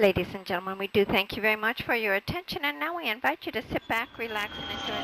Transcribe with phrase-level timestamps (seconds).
[0.00, 3.10] Ladies and gentlemen, we do thank you very much for your attention, and now we
[3.10, 4.94] invite you to sit back, relax, and enjoy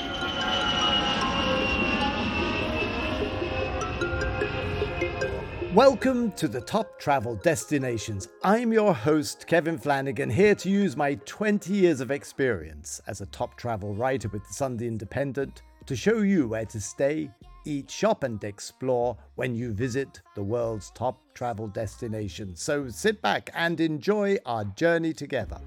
[5.61, 8.29] the Welcome to the Top Travel Destinations.
[8.45, 13.27] I'm your host, Kevin Flanagan, here to use my 20 years of experience as a
[13.27, 17.33] top travel writer with the Sunday Independent to show you where to stay,
[17.65, 22.63] eat, shop, and explore when you visit the world's top travel destinations.
[22.63, 25.61] So sit back and enjoy our journey together.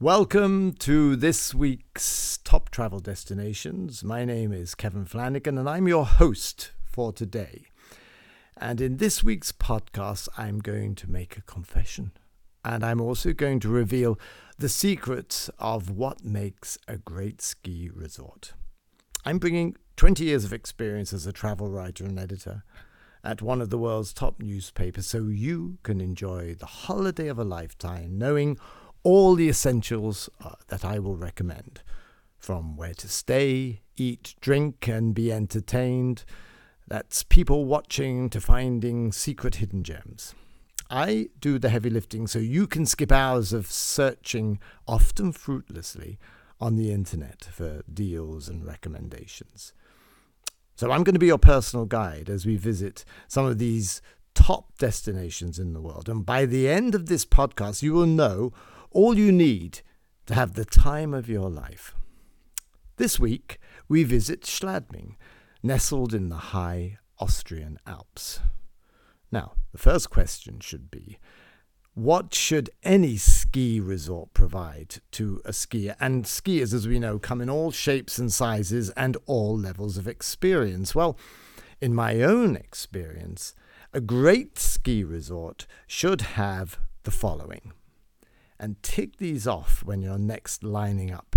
[0.00, 4.04] Welcome to this week's Top Travel Destinations.
[4.04, 7.64] My name is Kevin Flanagan and I'm your host for today.
[8.58, 12.12] And in this week's podcast, I'm going to make a confession.
[12.64, 14.18] And I'm also going to reveal
[14.58, 18.54] the secrets of what makes a great ski resort.
[19.24, 22.64] I'm bringing 20 years of experience as a travel writer and editor
[23.22, 27.44] at one of the world's top newspapers so you can enjoy the holiday of a
[27.44, 28.56] lifetime knowing
[29.02, 31.82] all the essentials uh, that I will recommend
[32.38, 36.24] from where to stay, eat, drink, and be entertained.
[36.88, 40.34] That's people watching to finding secret hidden gems.
[40.90, 46.18] I do the heavy lifting so you can skip hours of searching, often fruitlessly,
[46.60, 49.72] on the internet for deals and recommendations.
[50.76, 54.00] So I'm going to be your personal guide as we visit some of these
[54.34, 56.08] top destinations in the world.
[56.08, 58.52] And by the end of this podcast, you will know
[58.90, 59.80] all you need
[60.26, 61.94] to have the time of your life.
[62.96, 65.16] This week, we visit Schladming,
[65.62, 68.40] nestled in the high Austrian Alps.
[69.32, 71.18] Now, the first question should be
[71.92, 75.94] what should any ski resort provide to a skier?
[76.00, 80.08] And skiers, as we know, come in all shapes and sizes and all levels of
[80.08, 80.94] experience.
[80.94, 81.18] Well,
[81.78, 83.54] in my own experience,
[83.92, 87.72] a great ski resort should have the following.
[88.58, 91.36] And tick these off when you're next lining up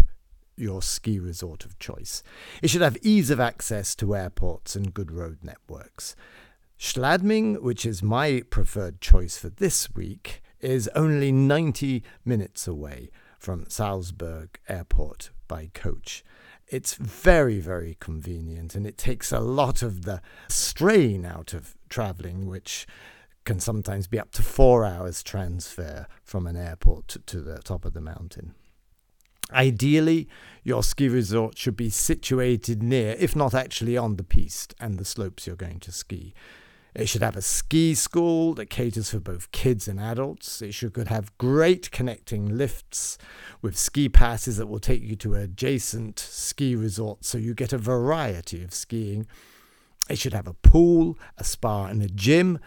[0.55, 2.23] your ski resort of choice.
[2.61, 6.15] It should have ease of access to airports and good road networks.
[6.79, 13.69] Schladming, which is my preferred choice for this week, is only 90 minutes away from
[13.69, 16.23] Salzburg Airport by coach.
[16.69, 22.47] It's very, very convenient and it takes a lot of the strain out of traveling,
[22.47, 22.87] which
[23.43, 27.83] can sometimes be up to four hours transfer from an airport to, to the top
[27.83, 28.55] of the mountain.
[29.51, 30.29] Ideally,
[30.63, 35.05] your ski resort should be situated near, if not actually on the piste and the
[35.05, 36.33] slopes you're going to ski.
[36.95, 40.61] It should have a ski school that caters for both kids and adults.
[40.61, 43.17] It should have great connecting lifts
[43.61, 47.77] with ski passes that will take you to adjacent ski resorts so you get a
[47.77, 49.27] variety of skiing.
[50.09, 52.57] It should have a pool, a spa, and a gym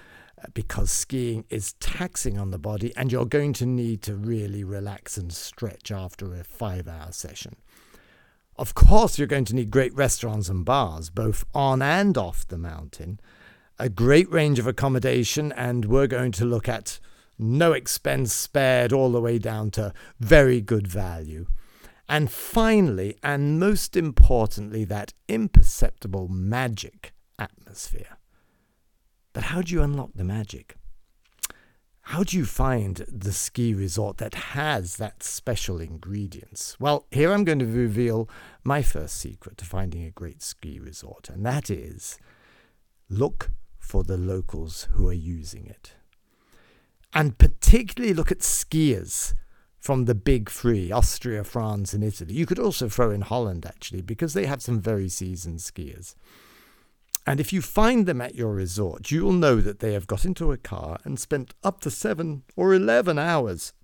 [0.40, 4.62] uh, because skiing is taxing on the body and you're going to need to really
[4.62, 7.56] relax and stretch after a five hour session.
[8.56, 12.58] Of course, you're going to need great restaurants and bars, both on and off the
[12.58, 13.18] mountain
[13.78, 17.00] a great range of accommodation, and we're going to look at
[17.38, 21.46] no expense spared all the way down to very good value.
[22.08, 28.18] And finally, and most importantly, that imperceptible magic atmosphere.
[29.32, 30.76] But how do you unlock the magic?
[32.06, 36.76] How do you find the ski resort that has that special ingredients?
[36.78, 38.28] Well, here I'm going to reveal
[38.64, 42.18] my first secret to finding a great ski resort, and that is
[43.08, 43.50] look
[43.92, 45.92] for the locals who are using it.
[47.12, 49.34] And particularly look at skiers
[49.78, 52.32] from the big three Austria, France, and Italy.
[52.32, 56.14] You could also throw in Holland, actually, because they have some very seasoned skiers.
[57.26, 60.52] And if you find them at your resort, you'll know that they have got into
[60.52, 63.74] a car and spent up to seven or 11 hours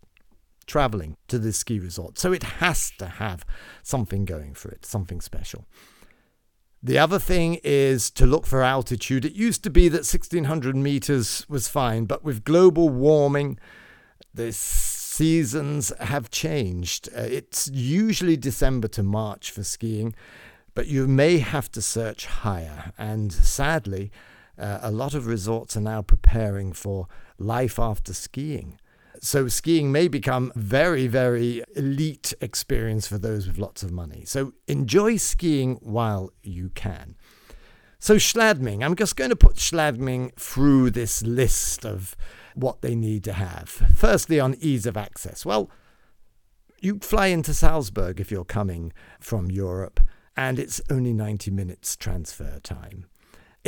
[0.64, 2.18] traveling to this ski resort.
[2.18, 3.44] So it has to have
[3.82, 5.66] something going for it, something special.
[6.82, 9.24] The other thing is to look for altitude.
[9.24, 13.58] It used to be that 1600 meters was fine, but with global warming,
[14.32, 17.08] the seasons have changed.
[17.08, 20.14] Uh, it's usually December to March for skiing,
[20.74, 22.92] but you may have to search higher.
[22.96, 24.12] And sadly,
[24.56, 27.08] uh, a lot of resorts are now preparing for
[27.38, 28.78] life after skiing.
[29.20, 34.24] So skiing may become very, very elite experience for those with lots of money.
[34.24, 37.16] So enjoy skiing while you can.
[37.98, 42.16] So Schladming, I'm just going to put Schladming through this list of
[42.54, 43.68] what they need to have.
[43.68, 45.44] Firstly, on ease of access.
[45.44, 45.70] Well,
[46.80, 50.00] you fly into Salzburg if you're coming from Europe,
[50.36, 53.06] and it's only 90 minutes transfer time.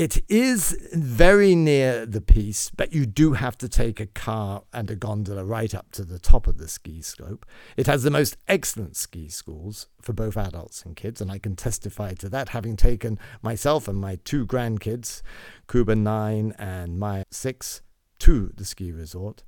[0.00, 4.91] It is very near the piste, but you do have to take a car and
[4.91, 7.44] a gondola right up to the top of the ski slope.
[7.76, 11.55] It has the most excellent ski schools for both adults and kids, and I can
[11.55, 15.20] testify to that, having taken myself and my two grandkids,
[15.69, 17.82] Kuba 9 and Maya 6,
[18.20, 19.43] to the ski resort.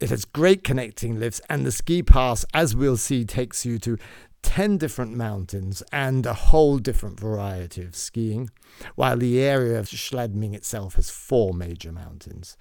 [0.00, 3.98] It has great connecting lifts, and the ski pass, as we'll see, takes you to
[4.44, 8.50] 10 different mountains and a whole different variety of skiing,
[8.94, 12.56] while the area of Schladming itself has four major mountains.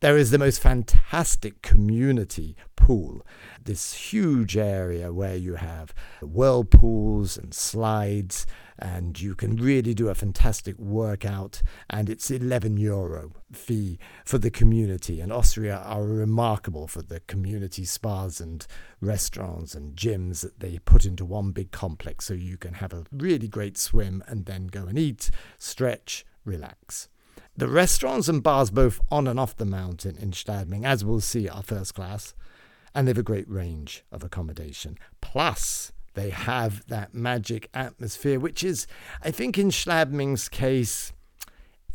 [0.00, 3.20] There is the most fantastic community pool,
[3.62, 5.92] this huge area where you have
[6.22, 8.46] whirlpools and slides,
[8.78, 11.60] and you can really do a fantastic workout.
[11.90, 15.20] And it's 11 euro fee for the community.
[15.20, 18.66] And Austria are remarkable for the community spas and
[19.02, 23.04] restaurants and gyms that they put into one big complex so you can have a
[23.12, 27.10] really great swim and then go and eat, stretch, relax.
[27.56, 31.48] The restaurants and bars, both on and off the mountain in Schladming, as we'll see,
[31.48, 32.34] are first class,
[32.94, 34.96] and they have a great range of accommodation.
[35.20, 38.86] Plus, they have that magic atmosphere, which is,
[39.22, 41.12] I think, in Schladming's case,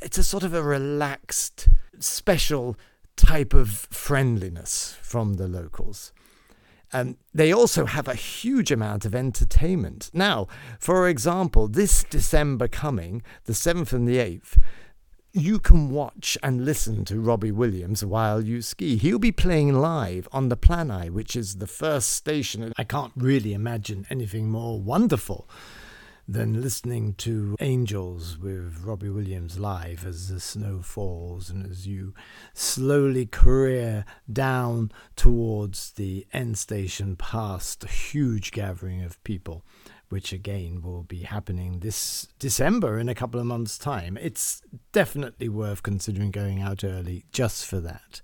[0.02, 1.68] it's a sort of a relaxed,
[2.00, 2.78] special
[3.16, 6.12] type of friendliness from the locals.
[6.94, 10.12] And they also have a huge amount of entertainment.
[10.14, 10.48] Now,
[10.80, 14.58] for example, this December coming, the 7th and the 8th,
[15.36, 18.96] you can watch and listen to Robbie Williams while you ski.
[18.96, 22.72] He'll be playing live on the Planai, which is the first station.
[22.78, 25.46] I can't really imagine anything more wonderful
[26.26, 32.14] than listening to Angels with Robbie Williams live as the snow falls and as you
[32.54, 39.64] slowly career down towards the end station past a huge gathering of people
[40.10, 44.18] which again will be happening this December in a couple of months' time.
[44.22, 44.62] It's
[44.92, 48.22] definitely worth considering going out early just for that.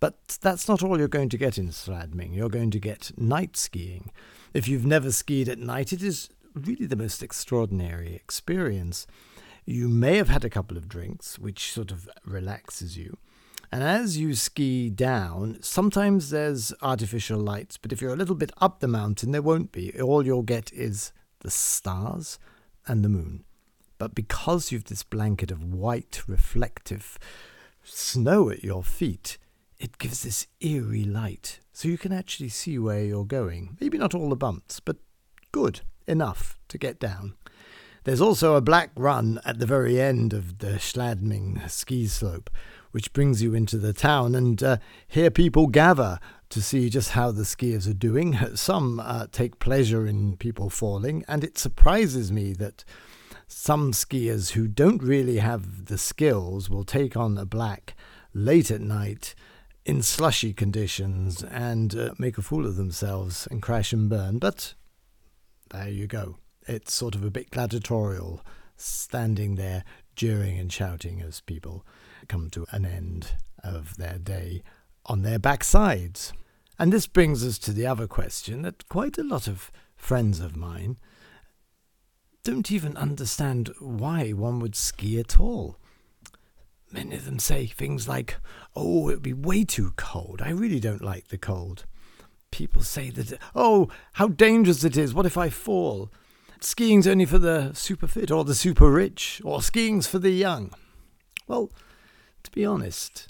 [0.00, 2.34] But that's not all you're going to get in Schladming.
[2.34, 4.12] You're going to get night skiing.
[4.54, 9.06] If you've never skied at night, it is really the most extraordinary experience.
[9.64, 13.18] You may have had a couple of drinks, which sort of relaxes you.
[13.70, 18.52] And as you ski down, sometimes there's artificial lights, but if you're a little bit
[18.60, 19.92] up the mountain, there won't be.
[20.00, 22.38] All you'll get is the stars
[22.86, 23.44] and the moon.
[23.98, 27.18] But because you've this blanket of white, reflective
[27.82, 29.36] snow at your feet,
[29.78, 31.60] it gives this eerie light.
[31.72, 33.76] So you can actually see where you're going.
[33.80, 34.96] Maybe not all the bumps, but
[35.52, 37.34] good enough to get down.
[38.04, 42.48] There's also a black run at the very end of the Schladming ski slope,
[42.90, 44.76] which brings you into the town, and uh,
[45.06, 46.18] here people gather
[46.50, 48.38] to see just how the skiers are doing.
[48.54, 52.84] Some uh, take pleasure in people falling, and it surprises me that
[53.46, 57.94] some skiers who don't really have the skills will take on a black
[58.34, 59.34] late at night
[59.86, 64.38] in slushy conditions and uh, make a fool of themselves and crash and burn.
[64.38, 64.74] But
[65.70, 66.36] there you go.
[66.66, 68.44] It's sort of a bit gladiatorial,
[68.76, 69.84] standing there
[70.18, 71.86] jeering and shouting as people
[72.26, 74.64] come to an end of their day
[75.06, 76.32] on their backsides.
[76.76, 80.56] And this brings us to the other question that quite a lot of friends of
[80.56, 80.98] mine
[82.42, 85.76] don't even understand why one would ski at all.
[86.90, 88.38] Many of them say things like,
[88.74, 90.42] Oh, it would be way too cold.
[90.42, 91.84] I really don't like the cold.
[92.50, 95.14] People say that, Oh, how dangerous it is.
[95.14, 96.10] What if I fall?
[96.60, 100.72] Skiing's only for the super fit or the super rich, or skiing's for the young.
[101.46, 101.70] Well,
[102.42, 103.28] to be honest,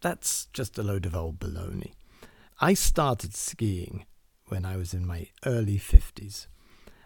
[0.00, 1.92] that's just a load of old baloney.
[2.60, 4.06] I started skiing
[4.48, 6.46] when I was in my early 50s.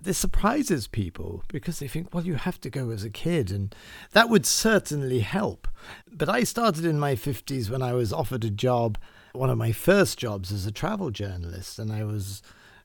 [0.01, 3.75] This surprises people because they think, well, you have to go as a kid, and
[4.13, 5.69] that would certainly help.
[6.11, 8.97] But I started in my 50s when I was offered a job,
[9.33, 12.43] one of my first jobs as a travel journalist, and I was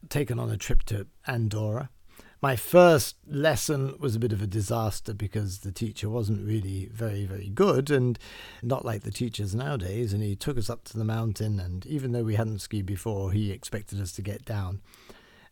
[0.08, 1.88] taken on a trip to Andorra
[2.44, 7.24] my first lesson was a bit of a disaster because the teacher wasn't really very,
[7.24, 8.18] very good and
[8.62, 10.12] not like the teachers nowadays.
[10.12, 13.32] And he took us up to the mountain, and even though we hadn't skied before,
[13.32, 14.82] he expected us to get down.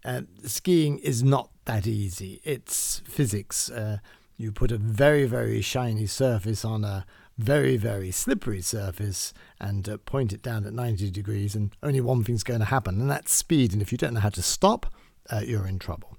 [0.05, 2.43] Uh, skiing is not that easy.
[2.45, 3.71] It's physics.
[3.71, 4.01] Uh,
[4.37, 7.07] you put a very, very shiny surface on a
[7.39, 12.23] very, very slippery surface and uh, point it down at 90 degrees, and only one
[12.23, 13.73] thing's going to happen, and that's speed.
[13.73, 14.93] And if you don't know how to stop,
[15.31, 16.19] uh, you're in trouble.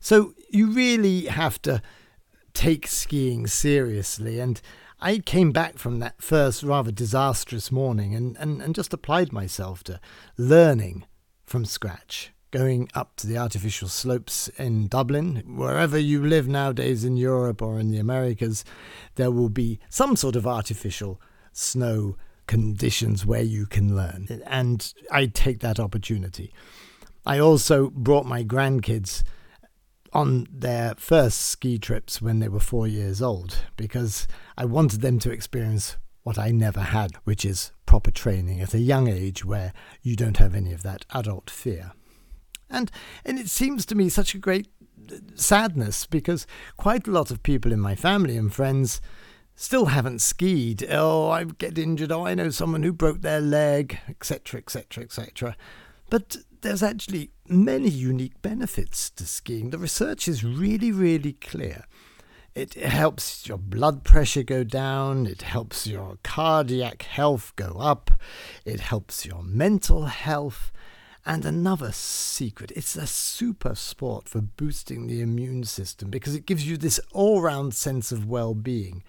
[0.00, 1.82] So you really have to
[2.54, 4.40] take skiing seriously.
[4.40, 4.60] And
[5.00, 9.84] I came back from that first rather disastrous morning and, and, and just applied myself
[9.84, 10.00] to
[10.38, 11.04] learning
[11.44, 15.42] from scratch, going up to the artificial slopes in Dublin.
[15.46, 18.64] Wherever you live nowadays in Europe or in the Americas,
[19.16, 21.20] there will be some sort of artificial
[21.52, 24.42] snow conditions where you can learn.
[24.46, 26.54] And I take that opportunity.
[27.26, 29.24] I also brought my grandkids
[30.16, 35.18] on their first ski trips when they were four years old because I wanted them
[35.18, 39.74] to experience what I never had, which is proper training at a young age where
[40.00, 41.92] you don't have any of that adult fear.
[42.70, 42.90] And
[43.26, 44.68] and it seems to me such a great
[45.12, 46.46] uh, sadness because
[46.78, 49.02] quite a lot of people in my family and friends
[49.54, 50.86] still haven't skied.
[50.90, 52.10] Oh, I get injured.
[52.10, 55.56] Oh, I know someone who broke their leg, etc., etc., etc.
[56.08, 59.70] But there's actually many unique benefits to skiing.
[59.70, 61.84] The research is really, really clear.
[62.56, 65.26] It helps your blood pressure go down.
[65.26, 68.10] It helps your cardiac health go up.
[68.64, 70.72] It helps your mental health.
[71.24, 76.66] And another secret it's a super sport for boosting the immune system because it gives
[76.66, 79.04] you this all round sense of well being.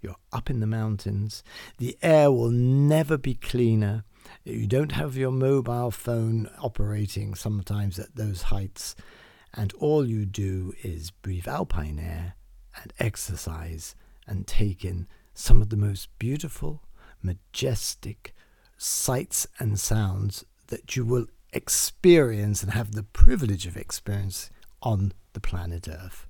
[0.00, 1.42] You're up in the mountains,
[1.78, 4.04] the air will never be cleaner.
[4.44, 8.96] You don't have your mobile phone operating sometimes at those heights,
[9.54, 12.34] and all you do is breathe alpine air
[12.80, 13.94] and exercise
[14.26, 16.82] and take in some of the most beautiful,
[17.22, 18.34] majestic
[18.76, 24.50] sights and sounds that you will experience and have the privilege of experience
[24.82, 26.26] on the planet Earth.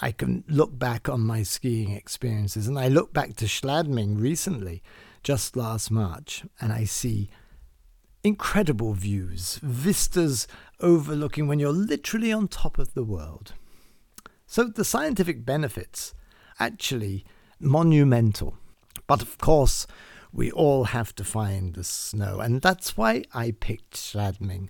[0.00, 4.82] I can look back on my skiing experiences, and I look back to Schladming recently,
[5.22, 7.28] just last March, and I see
[8.24, 10.46] incredible views, vistas
[10.80, 13.54] overlooking when you're literally on top of the world.
[14.46, 16.14] So the scientific benefits
[16.60, 17.24] actually
[17.58, 18.56] monumental.
[19.06, 19.86] But of course,
[20.32, 24.68] we all have to find the snow, and that's why I picked Schladming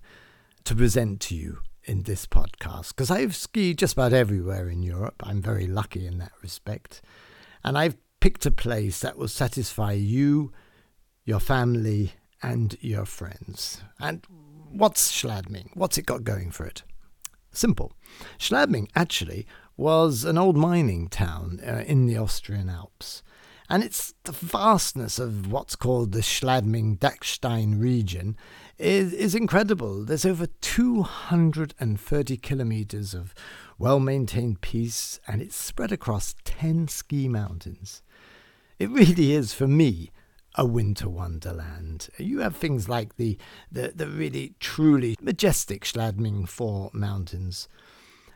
[0.65, 5.23] to present to you in this podcast because I've skied just about everywhere in Europe.
[5.25, 7.03] I'm very lucky in that respect.
[7.65, 10.53] And I've picked a place that will satisfy you,
[11.25, 13.83] your family, and your friends.
[14.01, 14.27] And
[14.71, 15.71] what's Schladming?
[15.75, 16.83] What's it got going for it?
[17.53, 17.93] Simple.
[18.39, 19.47] Schladming actually
[19.77, 23.23] was an old mining town uh, in the Austrian Alps.
[23.69, 28.37] And it's the vastness of what's called the Schladming Dachstein region
[28.79, 30.05] is, is incredible.
[30.05, 33.35] There's over 230 kilometers of
[33.79, 38.03] well maintained piste, and it's spread across 10 ski mountains.
[38.79, 40.11] It really is, for me,
[40.55, 42.09] a winter wonderland.
[42.19, 43.39] You have things like the,
[43.71, 47.69] the, the really truly majestic Schladming Four Mountains,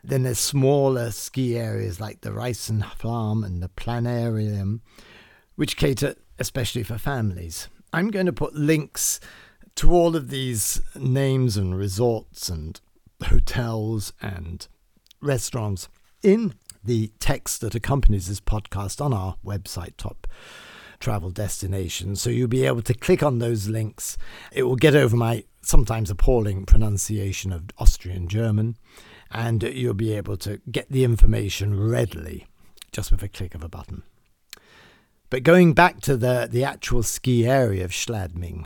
[0.03, 4.79] then there's smaller ski areas like the Reisenfarm and the Planarium,
[5.55, 7.67] which cater especially for families.
[7.91, 9.19] I'm going to put links
[9.75, 12.79] to all of these names and resorts and
[13.25, 14.67] hotels and
[15.21, 15.87] restaurants
[16.23, 20.27] in the text that accompanies this podcast on our website, Top
[20.99, 22.21] Travel Destinations.
[22.21, 24.17] So you'll be able to click on those links.
[24.51, 28.77] It will get over my sometimes appalling pronunciation of Austrian German
[29.31, 32.47] and you'll be able to get the information readily
[32.91, 34.03] just with a click of a button.
[35.29, 38.65] But going back to the, the actual ski area of Schladming,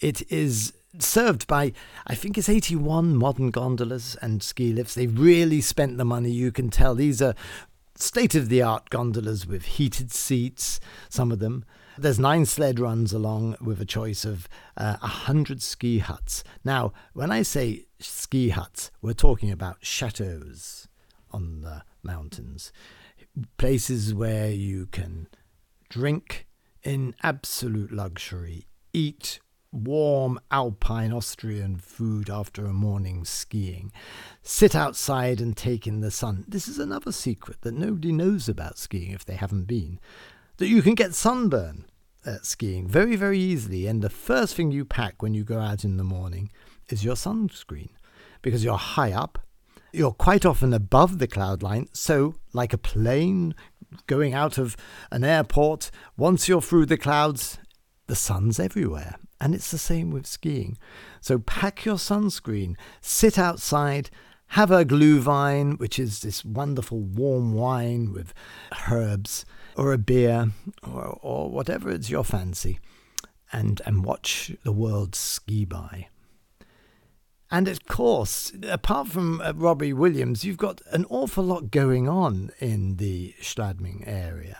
[0.00, 1.72] it is served by,
[2.06, 4.94] I think it's 81 modern gondolas and ski lifts.
[4.94, 6.94] They've really spent the money, you can tell.
[6.94, 7.34] These are
[8.02, 11.64] state of the art gondolas with heated seats, some of them.
[11.96, 16.44] There's nine sled runs along with a choice of uh, a uh, hundred ski huts.
[16.64, 20.86] Now, when I say ski huts, we're talking about chateaus
[21.32, 22.72] on the mountains,
[23.56, 25.26] places where you can
[25.88, 26.46] drink
[26.82, 29.40] in absolute luxury, eat
[29.72, 33.92] warm alpine Austrian food after a morning skiing,
[34.42, 36.44] sit outside and take in the sun.
[36.48, 40.00] This is another secret that nobody knows about skiing if they haven't been
[40.58, 41.84] that you can get sunburn
[42.26, 43.86] at skiing very, very easily.
[43.86, 46.50] And the first thing you pack when you go out in the morning
[46.88, 47.90] is your sunscreen
[48.42, 49.38] because you're high up.
[49.92, 51.88] You're quite often above the cloud line.
[51.92, 53.54] So, like a plane
[54.06, 54.76] going out of
[55.10, 57.58] an airport, once you're through the clouds,
[58.06, 59.16] the sun's everywhere.
[59.40, 60.78] And it's the same with skiing.
[61.20, 64.10] So, pack your sunscreen, sit outside,
[64.52, 68.34] have a glühwein, which is this wonderful warm wine with
[68.90, 69.44] herbs,
[69.76, 70.52] or a beer,
[70.82, 72.80] or, or whatever it's your fancy,
[73.52, 76.08] and, and watch the world ski by.
[77.50, 82.50] And of course, apart from uh, Robbie Williams, you've got an awful lot going on
[82.58, 84.58] in the Schladming area.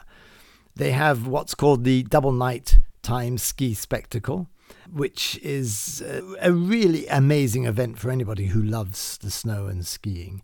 [0.75, 4.49] They have what's called the Double Night Time Ski Spectacle,
[4.93, 6.03] which is
[6.41, 10.43] a really amazing event for anybody who loves the snow and skiing.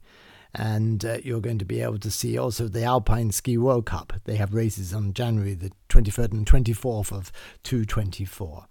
[0.54, 4.12] And uh, you're going to be able to see also the Alpine Ski World Cup.
[4.24, 7.32] They have races on January the 23rd and 24th of
[7.64, 8.66] 224.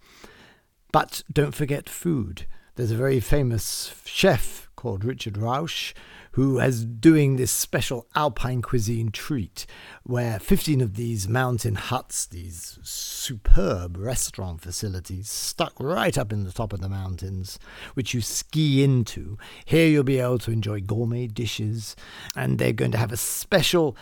[0.94, 2.46] But don't forget food.
[2.76, 5.94] There's a very famous chef called Richard Rauch
[6.34, 9.66] who is doing this special alpine cuisine treat
[10.04, 16.52] where 15 of these mountain huts, these superb restaurant facilities stuck right up in the
[16.52, 17.60] top of the mountains,
[17.94, 19.38] which you ski into.
[19.66, 21.96] Here you'll be able to enjoy gourmet dishes,
[22.36, 23.96] and they're going to have a special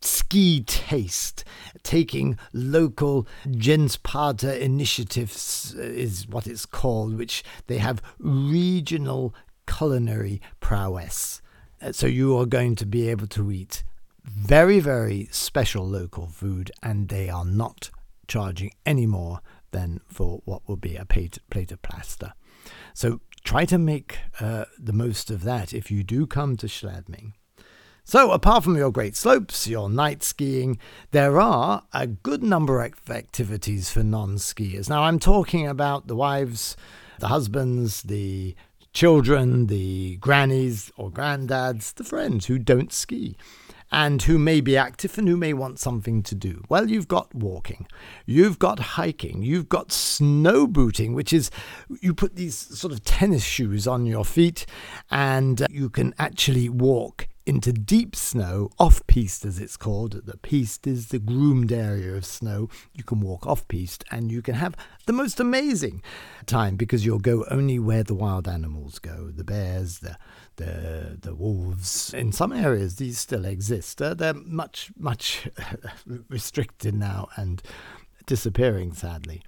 [0.00, 1.44] ski taste,
[1.82, 9.34] taking local gens parta initiatives is what it's called, which they have regional
[9.66, 11.42] culinary prowess.
[11.86, 13.84] Uh, so you are going to be able to eat
[14.24, 17.90] very, very special local food, and they are not
[18.26, 19.40] charging any more
[19.70, 22.32] than for what will be a plate, plate of plaster.
[22.92, 27.34] So try to make uh, the most of that if you do come to Schladming.
[28.02, 30.78] So, apart from your great slopes, your night skiing,
[31.10, 34.88] there are a good number of activities for non skiers.
[34.88, 36.76] Now, I'm talking about the wives,
[37.18, 38.54] the husbands, the
[38.96, 43.36] children, the grannies or granddads, the friends who don't ski
[43.92, 46.64] and who may be active and who may want something to do.
[46.70, 47.86] Well, you've got walking,
[48.24, 51.50] you've got hiking, you've got snow booting, which is
[52.00, 54.64] you put these sort of tennis shoes on your feet
[55.10, 60.26] and you can actually walk into deep snow, off piste as it's called.
[60.26, 62.68] The piste is the groomed area of snow.
[62.92, 64.74] You can walk off piste and you can have
[65.06, 66.02] the most amazing
[66.46, 70.16] time because you'll go only where the wild animals go the bears, the,
[70.56, 72.12] the, the wolves.
[72.12, 74.02] In some areas, these still exist.
[74.02, 75.48] Uh, they're much, much
[76.28, 77.62] restricted now and
[78.26, 79.40] disappearing, sadly.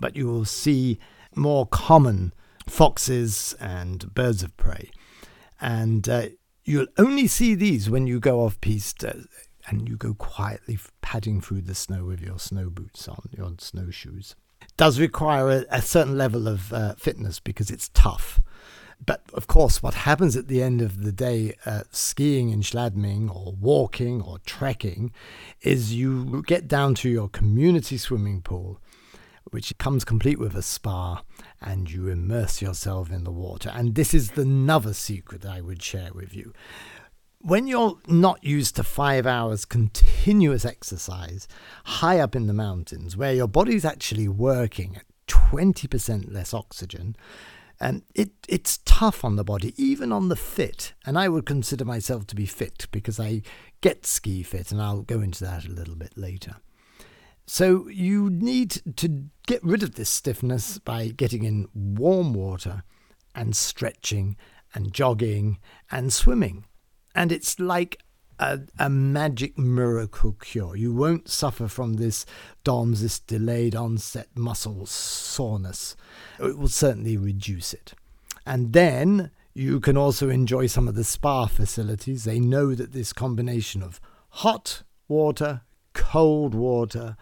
[0.00, 0.98] But you will see
[1.34, 2.32] more common
[2.66, 4.90] foxes and birds of prey.
[5.60, 6.28] And uh,
[6.64, 9.12] You'll only see these when you go off piste uh,
[9.66, 14.34] and you go quietly padding through the snow with your snow boots on, your snowshoes.
[14.76, 18.40] Does require a, a certain level of uh, fitness because it's tough.
[19.04, 23.34] But of course, what happens at the end of the day, uh, skiing in Schladming
[23.34, 25.12] or walking or trekking,
[25.60, 28.80] is you get down to your community swimming pool
[29.54, 31.22] which comes complete with a spa,
[31.62, 33.70] and you immerse yourself in the water.
[33.72, 36.52] And this is the another secret I would share with you.
[37.38, 41.46] When you're not used to five hours continuous exercise
[41.84, 47.14] high up in the mountains, where your body's actually working at 20% less oxygen,
[47.78, 50.94] and it, it's tough on the body, even on the fit.
[51.06, 53.42] And I would consider myself to be fit because I
[53.82, 56.56] get ski fit, and I'll go into that a little bit later.
[57.46, 62.82] So you need to get rid of this stiffness by getting in warm water
[63.34, 64.36] and stretching
[64.74, 65.58] and jogging
[65.90, 66.64] and swimming.
[67.14, 68.02] And it's like
[68.38, 70.74] a, a, magic miracle cure.
[70.74, 72.26] You won't suffer from this
[72.64, 75.94] DOMS, this delayed onset muscle soreness.
[76.40, 77.94] It will certainly reduce it.
[78.44, 82.24] And then you can also enjoy some of the spa facilities.
[82.24, 87.16] They know that this combination of hot water, cold water.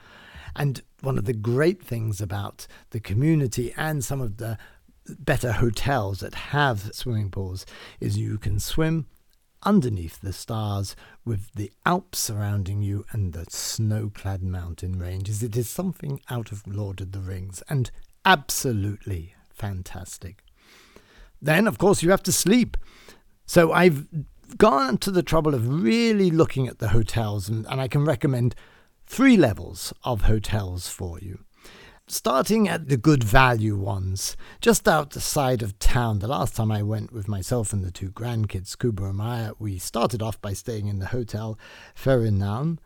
[0.57, 4.59] And one of the great things about the community and some of the
[5.07, 7.67] better hotels that have swimming pools
[8.01, 9.07] is you can swim
[9.65, 15.43] underneath the stars with the Alps surrounding you and the snow clad mountain ranges.
[15.43, 17.91] It is something out of Lord of the Rings and
[18.25, 20.43] absolutely fantastic.
[21.41, 22.77] Then, of course, you have to sleep.
[23.47, 24.07] So I've
[24.57, 28.55] gone to the trouble of really looking at the hotels, and, and I can recommend
[29.13, 31.45] three levels of hotels for you.
[32.07, 36.19] Starting at the good value ones, just outside of town.
[36.19, 39.77] The last time I went with myself and the two grandkids, Kuba and Maya, we
[39.77, 41.59] started off by staying in the Hotel
[41.95, 42.79] Ferinaun,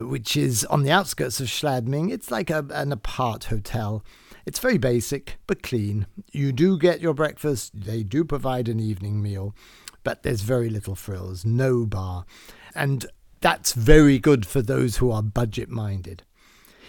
[0.00, 2.10] which is on the outskirts of Schladming.
[2.10, 4.04] It's like a, an apart hotel.
[4.46, 6.08] It's very basic, but clean.
[6.32, 9.54] You do get your breakfast, they do provide an evening meal,
[10.02, 12.24] but there's very little frills, no bar.
[12.74, 13.06] And
[13.40, 16.24] that's very good for those who are budget minded.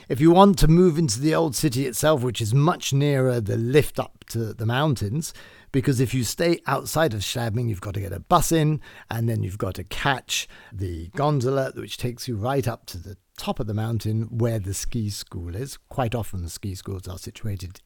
[0.08, 3.58] If you want to move into the old city itself, which is much nearer the
[3.58, 5.34] lift up to the mountains,
[5.72, 8.82] because if you stay outside of Schladming, you've got to get a bus in,
[9.12, 13.18] and then you've got to catch the gondola, which takes you right up to the
[13.38, 15.78] top of the mountain where the ski school is.
[15.90, 17.82] Quite often, the ski schools are situated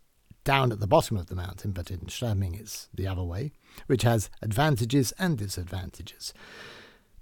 [0.45, 3.51] down at the bottom of the mountain, but in Schladming, it's the other way,
[3.87, 6.33] which has advantages and disadvantages.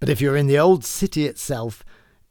[0.01, 1.85] But if you're in the old city itself,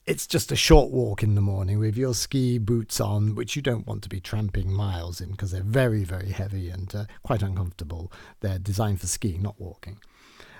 [0.05, 3.63] it's just a short walk in the morning with your ski boots on, which you
[3.63, 7.43] don't want to be tramping miles in because they're very, very heavy and uh, quite
[7.43, 8.13] uncomfortable.
[8.41, 10.01] They're designed for skiing, not walking.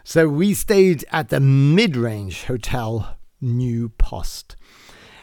[0.05, 4.55] So we stayed at the mid range hotel New Post.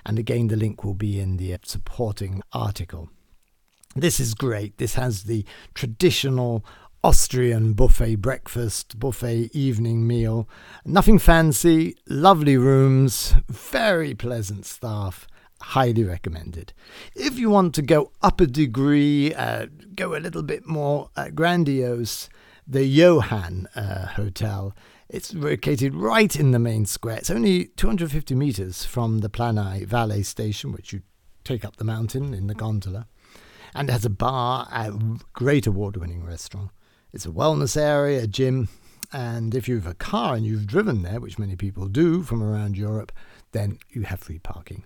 [0.05, 3.07] And again, the link will be in the supporting article.
[3.95, 4.77] This is great.
[4.77, 6.65] This has the traditional
[7.03, 10.49] Austrian buffet breakfast, buffet evening meal.
[10.83, 15.27] Nothing fancy, lovely rooms, very pleasant staff.
[15.61, 16.73] Highly recommended.
[17.15, 21.29] If you want to go up a degree, uh, go a little bit more uh,
[21.29, 22.29] grandiose,
[22.67, 24.75] the Johann uh, Hotel.
[25.07, 27.17] It's located right in the main square.
[27.17, 31.01] It's only 250 meters from the Planai Valet station, which you
[31.43, 33.07] take up the mountain in the gondola.
[33.73, 34.91] And has a bar, a
[35.33, 36.71] great award winning restaurant.
[37.17, 38.69] It's a wellness area, a gym,
[39.11, 42.43] and if you have a car and you've driven there, which many people do from
[42.43, 43.11] around Europe,
[43.53, 44.83] then you have free parking.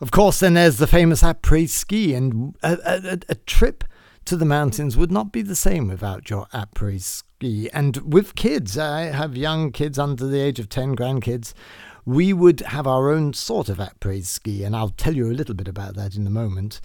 [0.00, 3.84] Of course, then there's the famous après ski, and a, a, a trip
[4.24, 7.70] to the mountains would not be the same without your après ski.
[7.72, 11.52] And with kids, I have young kids under the age of 10, grandkids.
[12.04, 15.54] We would have our own sort of après ski, and I'll tell you a little
[15.54, 16.80] bit about that in a moment.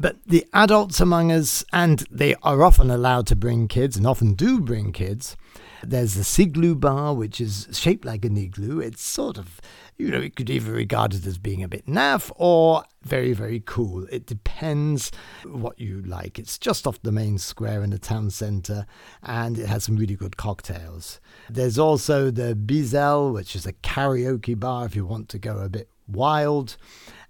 [0.00, 4.32] But the adults among us, and they are often allowed to bring kids, and often
[4.32, 5.36] do bring kids.
[5.82, 8.80] There's the Sigloo bar, which is shaped like an igloo.
[8.80, 9.60] It's sort of,
[9.98, 13.62] you know, it could either regard it as being a bit naff or very, very
[13.64, 14.06] cool.
[14.10, 15.10] It depends
[15.44, 16.38] what you like.
[16.38, 18.86] It's just off the main square in the town centre,
[19.22, 21.20] and it has some really good cocktails.
[21.50, 25.68] There's also the Bizel, which is a karaoke bar if you want to go a
[25.68, 26.78] bit wild.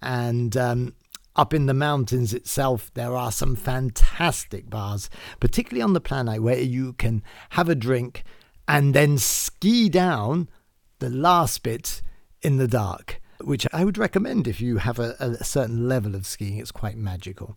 [0.03, 0.95] And um,
[1.41, 5.09] up in the mountains itself, there are some fantastic bars,
[5.41, 8.25] particularly on the Planai, where you can have a drink
[8.69, 10.51] and then ski down
[10.99, 12.03] the last bit
[12.43, 16.27] in the dark, which I would recommend if you have a, a certain level of
[16.27, 16.59] skiing.
[16.59, 17.57] It's quite magical.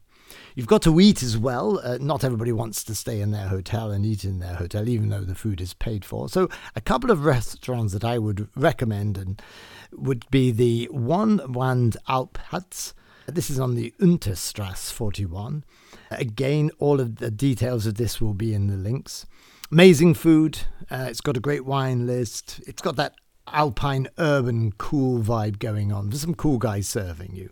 [0.55, 1.81] You've got to eat as well.
[1.83, 5.09] Uh, not everybody wants to stay in their hotel and eat in their hotel, even
[5.09, 6.29] though the food is paid for.
[6.29, 9.41] So, a couple of restaurants that I would recommend and
[9.91, 12.93] would be the One Wand Alp Huts
[13.27, 15.63] this is on the Unterstrasse 41.
[16.11, 19.25] Again, all of the details of this will be in the links.
[19.71, 20.59] Amazing food.
[20.91, 22.61] Uh, it's got a great wine list.
[22.67, 23.15] It's got that
[23.47, 26.09] alpine, urban, cool vibe going on.
[26.09, 27.49] There's some cool guys serving you.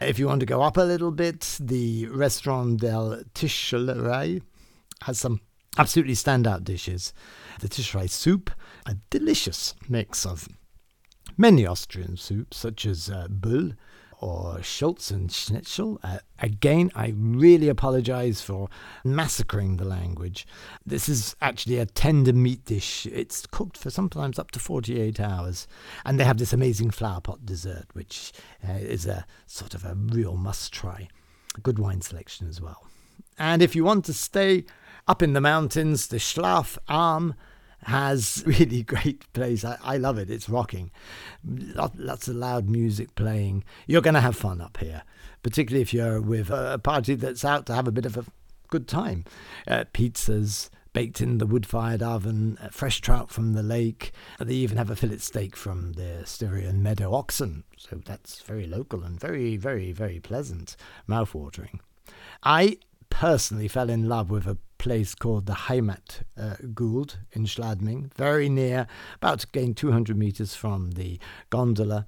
[0.00, 4.42] If you want to go up a little bit, the Restaurant del Tischlerei
[5.02, 5.40] has some
[5.78, 7.12] absolutely standout dishes.
[7.60, 8.50] The Tischlerei soup,
[8.84, 10.48] a delicious mix of
[11.36, 13.72] many Austrian soups, such as uh, bull,
[14.20, 16.00] or Schultz and Schnitzel.
[16.02, 18.68] Uh, again, I really apologize for
[19.04, 20.46] massacring the language.
[20.84, 23.06] This is actually a tender meat dish.
[23.06, 25.66] It's cooked for sometimes up to 48 hours.
[26.04, 28.32] And they have this amazing flower pot dessert, which
[28.66, 31.08] uh, is a sort of a real must try.
[31.62, 32.86] Good wine selection as well.
[33.38, 34.64] And if you want to stay
[35.06, 37.34] up in the mountains, the Schlaf Arm
[37.86, 39.64] has really great place.
[39.64, 40.30] I, I love it.
[40.30, 40.90] It's rocking.
[41.44, 43.64] Lots of loud music playing.
[43.86, 45.02] You're going to have fun up here,
[45.42, 48.24] particularly if you're with a party that's out to have a bit of a
[48.68, 49.24] good time.
[49.68, 54.12] Uh, pizzas baked in the wood-fired oven, uh, fresh trout from the lake.
[54.40, 57.64] They even have a fillet steak from the Styrian meadow oxen.
[57.76, 60.74] So that's very local and very, very, very pleasant,
[61.06, 61.80] mouth-watering.
[62.42, 62.78] I
[63.10, 68.48] personally fell in love with a place called the Heimat uh, Gould in Schladming, very
[68.48, 68.86] near,
[69.16, 71.18] about to gain 200 meters from the
[71.50, 72.06] gondola.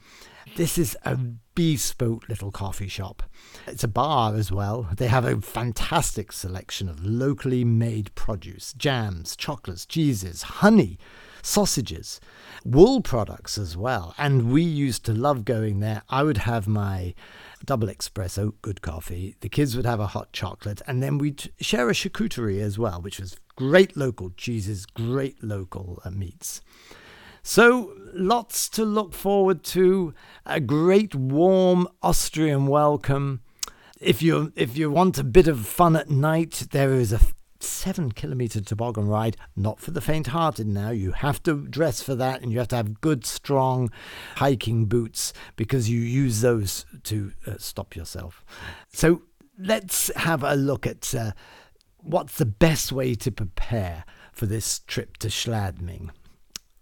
[0.57, 3.23] This is a bespoke little coffee shop.
[3.67, 4.89] It's a bar as well.
[4.97, 10.99] They have a fantastic selection of locally made produce, jams, chocolates, cheeses, honey,
[11.43, 12.21] sausages,
[12.65, 14.15] wool products as well.
[14.19, 16.03] And we used to love going there.
[16.09, 17.15] I would have my
[17.65, 19.37] double espresso, good coffee.
[19.41, 23.01] The kids would have a hot chocolate, and then we'd share a charcuterie as well,
[23.01, 26.61] which was great local cheeses, great local uh, meats.
[27.43, 30.15] So, lots to look forward to.
[30.45, 33.41] A great warm Austrian welcome.
[34.01, 37.21] If you if you want a bit of fun at night, there is a
[37.61, 40.91] seven kilometer toboggan ride, not for the faint hearted now.
[40.91, 43.91] You have to dress for that and you have to have good, strong
[44.37, 48.45] hiking boots because you use those to uh, stop yourself.
[48.93, 49.23] So
[49.59, 51.33] let's have a look at uh,
[51.99, 56.11] what's the best way to prepare for this trip to Schladming.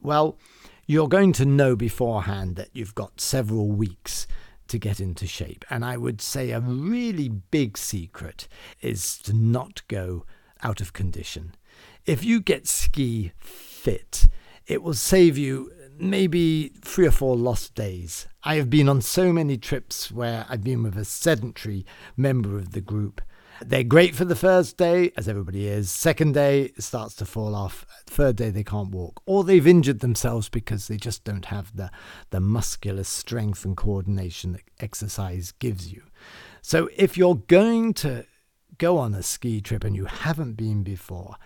[0.01, 0.39] Well,
[0.87, 4.27] you're going to know beforehand that you've got several weeks
[4.69, 5.65] to get into shape.
[5.71, 8.49] And I would say a really big secret
[8.81, 10.25] is to not go
[10.67, 11.55] out of condition.
[12.07, 14.27] If you get ski fit,
[14.67, 18.27] it will save you maybe three or four lost days.
[18.43, 22.73] I have been on so many trips where I've been with a sedentary member of
[22.73, 23.23] the group.
[23.65, 25.89] They're great for the first day, as everybody is.
[25.89, 27.87] Second day, it starts to fall off.
[28.07, 29.23] Third day, they can't walk.
[29.25, 31.91] Or they've injured themselves because they just don't have the,
[32.31, 36.03] the muscular strength and coordination that exercise gives you.
[36.61, 38.27] So if you're going to
[38.79, 41.37] go on a ski trip and you haven't been before,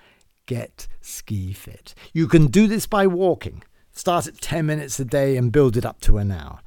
[0.46, 1.94] get ski fit.
[2.12, 3.62] You can do this by walking.
[3.92, 6.60] Start at 10 minutes a day and build it up to an hour.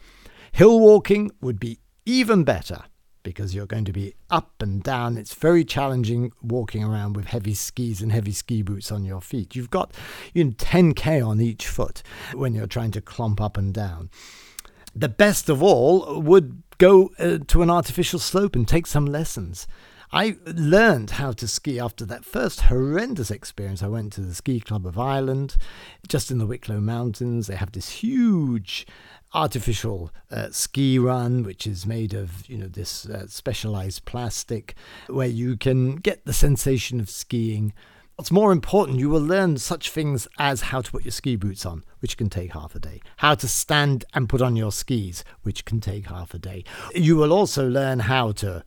[0.51, 2.83] Hill walking would be even better
[3.23, 5.17] because you're going to be up and down.
[5.17, 9.55] It's very challenging walking around with heavy skis and heavy ski boots on your feet.
[9.55, 9.93] You've got
[10.33, 14.09] you know, 10k on each foot when you're trying to clomp up and down.
[14.93, 19.65] The best of all would go uh, to an artificial slope and take some lessons.
[20.13, 23.81] I learned how to ski after that first horrendous experience.
[23.81, 25.57] I went to the Ski Club of Ireland,
[26.07, 27.47] just in the Wicklow Mountains.
[27.47, 28.85] They have this huge
[29.33, 34.75] artificial uh, ski run, which is made of you know this uh, specialized plastic,
[35.07, 37.73] where you can get the sensation of skiing.
[38.15, 41.65] What's more important, you will learn such things as how to put your ski boots
[41.65, 45.23] on, which can take half a day, how to stand and put on your skis,
[45.41, 46.63] which can take half a day.
[46.93, 48.63] You will also learn how to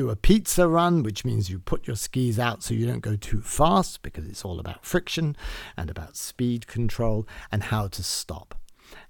[0.00, 3.16] do a pizza run, which means you put your skis out so you don't go
[3.16, 5.36] too fast because it's all about friction
[5.76, 8.54] and about speed control and how to stop.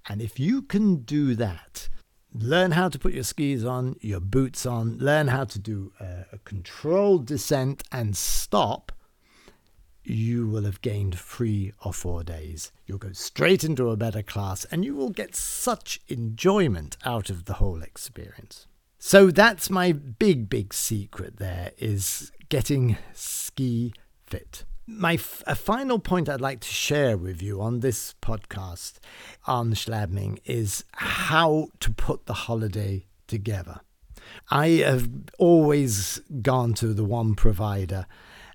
[0.09, 1.87] And if you can do that,
[2.33, 6.25] learn how to put your skis on, your boots on, learn how to do a,
[6.33, 8.91] a controlled descent and stop,
[10.03, 12.73] you will have gained three or four days.
[12.85, 17.45] You'll go straight into a better class and you will get such enjoyment out of
[17.45, 18.67] the whole experience.
[19.03, 23.93] So that's my big, big secret there is getting ski
[24.27, 24.63] fit.
[24.85, 28.99] My f- a final point I'd like to share with you on this podcast
[29.47, 33.81] on Schladming is how to put the holiday together.
[34.51, 35.09] I have
[35.39, 38.05] always gone to the one provider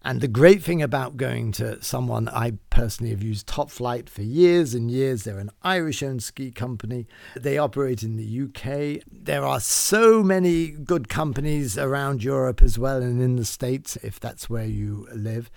[0.07, 4.23] and the great thing about going to someone, I personally have used Top Flight for
[4.23, 5.25] years and years.
[5.25, 7.09] They're an Irish owned ski company.
[7.35, 9.03] They operate in the UK.
[9.11, 14.21] There are so many good companies around Europe as well and in the States, if
[14.21, 15.51] that's where you live.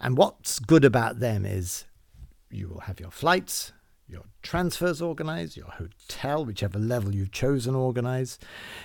[0.00, 1.84] And what's good about them is
[2.50, 3.74] you will have your flights,
[4.10, 8.44] your transfers organized, your hotel, whichever level you've chosen, organized.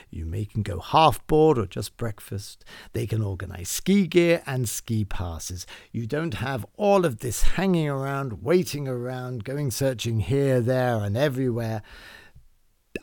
[0.10, 2.64] You may can go half board or just breakfast.
[2.94, 5.66] They can organize ski gear and ski passes.
[5.92, 11.18] You don't have all of this hanging around, waiting around, going searching here, there, and
[11.18, 11.82] everywhere.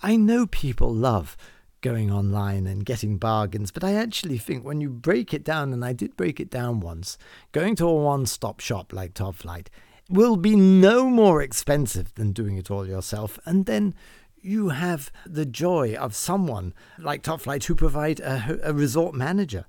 [0.03, 1.37] I know people love
[1.81, 5.85] going online and getting bargains, but I actually think when you break it down, and
[5.85, 7.19] I did break it down once,
[7.51, 9.69] going to a one stop shop like Top Flight
[10.13, 13.39] will be no more expensive than doing it all yourself.
[13.47, 13.95] And then
[14.41, 19.65] you have the joy of someone like Top Flight who provide a, a resort manager.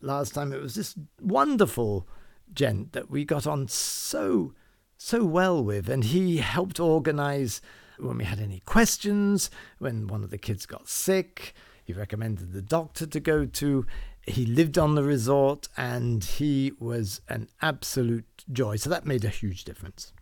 [0.00, 2.08] Last time it was this wonderful
[2.52, 4.54] gent that we got on so
[4.96, 7.60] so well with, and he helped organize
[7.98, 11.54] when we had any questions, when one of the kids got sick.
[11.84, 13.84] He recommended the doctor to go to
[14.26, 18.76] he lived on the resort and he was an absolute joy.
[18.76, 20.12] So that made a huge difference.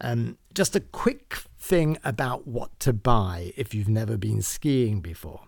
[0.00, 5.42] Um, just a quick thing about what to buy if you've never been skiing before.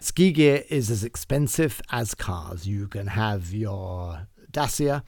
[0.00, 2.66] Ski gear is as expensive as cars.
[2.66, 5.02] You can have your Dacia,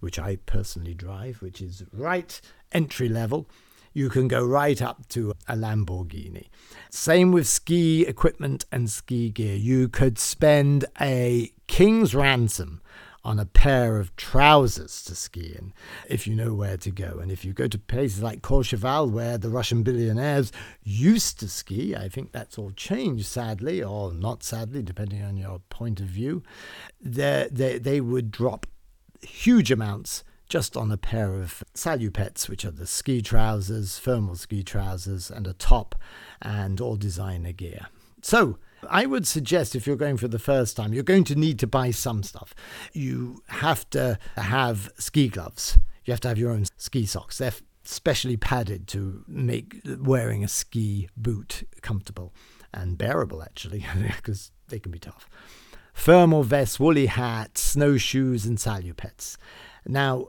[0.00, 2.40] which I personally drive, which is right
[2.72, 3.46] entry level
[3.92, 6.48] you can go right up to a Lamborghini.
[6.90, 9.56] Same with ski equipment and ski gear.
[9.56, 12.82] You could spend a king's ransom
[13.22, 15.72] on a pair of trousers to ski in
[16.08, 17.20] if you know where to go.
[17.22, 20.50] And if you go to places like Courchevel, where the Russian billionaires
[20.82, 25.60] used to ski, I think that's all changed, sadly, or not sadly, depending on your
[25.68, 26.42] point of view,
[27.00, 28.66] they, they, they would drop
[29.22, 34.64] huge amounts just on a pair of salopettes, which are the ski trousers, thermal ski
[34.64, 35.94] trousers, and a top,
[36.42, 37.86] and all designer gear.
[38.22, 41.58] So, I would suggest if you're going for the first time, you're going to need
[41.60, 42.54] to buy some stuff.
[42.92, 45.78] You have to have ski gloves.
[46.04, 47.38] You have to have your own ski socks.
[47.38, 47.52] They're
[47.84, 52.32] specially padded to make wearing a ski boot comfortable
[52.72, 55.28] and bearable, actually, because they can be tough.
[55.94, 59.36] Thermal vests, woolly hats, snowshoes, and salopettes.
[59.86, 60.28] Now,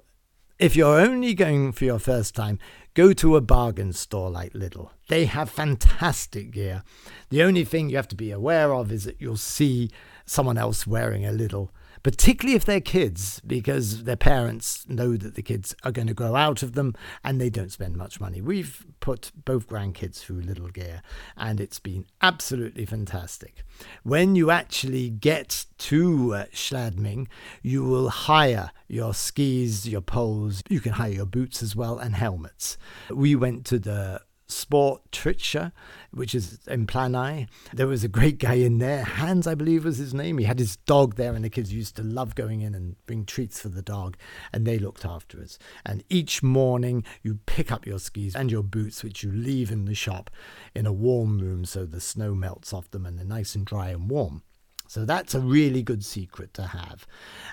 [0.60, 2.60] if you're only going for your first time,
[2.94, 4.90] go to a bargain store like Lidl.
[5.08, 6.84] They have fantastic gear.
[7.30, 9.92] The only thing you have to be aware of is that you'll see
[10.26, 11.70] someone else wearing a Lidl
[12.04, 16.36] particularly if they're kids, because their parents know that the kids are going to grow
[16.36, 18.42] out of them and they don't spend much money.
[18.42, 21.02] We've put both grandkids through Lidl Gear
[21.38, 23.64] and it's been absolutely fantastic.
[24.04, 27.28] When you actually get to uh, Schladming,
[27.62, 32.16] you will hire your skis, your poles, you can hire your boots as well, and
[32.16, 32.78] helmets.
[33.10, 35.72] We went to the Sport Tritscher,
[36.12, 37.48] which is in Planai.
[37.74, 39.04] There was a great guy in there.
[39.04, 40.38] Hans, I believe, was his name.
[40.38, 43.26] He had his dog there, and the kids used to love going in and bring
[43.26, 44.18] treats for the dog,
[44.54, 45.58] and they looked after us.
[45.86, 49.86] And each morning, you pick up your skis and your boots, which you leave in
[49.86, 50.30] the shop
[50.76, 53.90] in a warm room so the snow melts off them and they're nice and dry
[53.90, 54.44] and warm.
[54.88, 57.08] So that's a really good secret to have.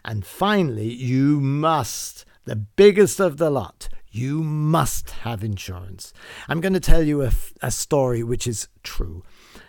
[0.05, 6.13] And finally, you must, the biggest of the lot, you must have insurance.
[6.49, 7.23] I'm going to tell you
[7.63, 9.23] a, story which is true.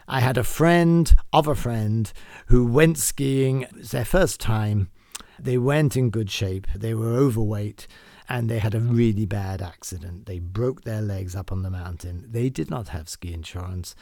[0.08, 2.12] I had a friend of a friend
[2.48, 3.62] who went skiing.
[3.62, 4.90] It was their first time.
[5.38, 6.66] They went in good shape.
[6.76, 7.88] They were overweight
[8.28, 10.26] and they had a really bad accident.
[10.26, 12.26] They broke their legs up on the mountain.
[12.28, 13.96] They did not have ski insurance.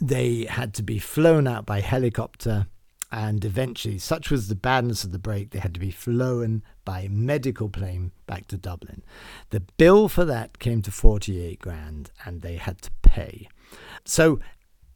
[0.00, 2.66] They had to be flown out by helicopter
[3.10, 7.08] and eventually, such was the badness of the break, they had to be flown by
[7.10, 9.02] medical plane back to Dublin.
[9.50, 13.48] The bill for that came to 48 grand, and they had to pay.
[14.04, 14.40] So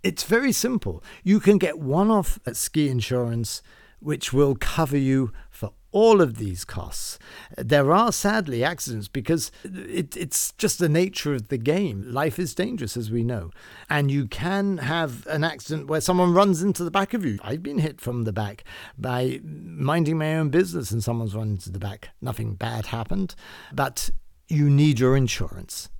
[0.02, 1.02] it's very simple.
[1.22, 3.62] You can get one off at ski insurance,
[4.00, 7.18] which will cover you for all of these costs.
[7.56, 12.10] There are sadly accidents because it, it's just the nature of the game.
[12.10, 13.50] Life is dangerous, as we know.
[13.88, 17.38] And you can have an accident where someone runs into the back of you.
[17.42, 18.64] I've been hit from the back
[18.98, 22.08] by minding my own business and someone's run into the back.
[22.20, 23.34] Nothing bad happened,
[23.72, 24.10] but
[24.48, 25.90] you need your insurance.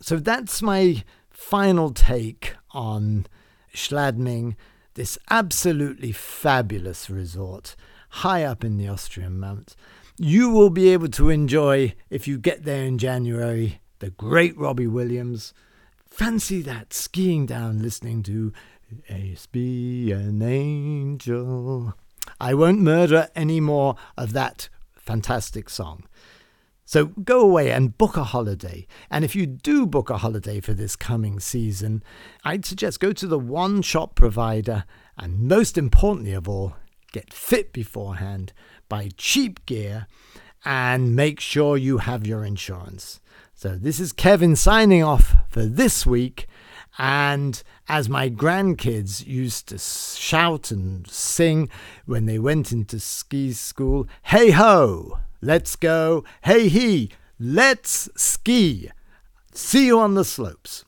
[0.00, 3.26] So that's my final take on
[3.74, 4.54] Schladming,
[4.94, 7.74] this absolutely fabulous resort
[8.14, 9.76] high up in the Austrian Mountains.
[10.18, 14.86] You will be able to enjoy, if you get there in January, the great Robbie
[14.86, 15.52] Williams.
[16.06, 18.52] Fancy that, skiing down, listening to
[19.08, 21.94] Ace an Angel.
[22.40, 26.04] I won't murder any more of that fantastic song.
[26.84, 28.86] So go away and book a holiday.
[29.10, 32.04] And if you do book a holiday for this coming season,
[32.44, 34.84] I'd suggest go to the one shop provider
[35.18, 36.76] and most importantly of all,
[37.14, 38.52] get fit beforehand,
[38.88, 40.08] buy cheap gear,
[40.64, 43.20] and make sure you have your insurance.
[43.54, 46.48] So, this is Kevin signing off for this week.
[46.98, 51.68] And as my grandkids used to shout and sing
[52.04, 58.90] when they went into ski school, hey ho, let's go, hey he, let's ski.
[59.52, 60.84] See you on the slopes.